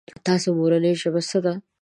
[0.27, 1.53] تاسو مورنۍ ژبه څه ده؟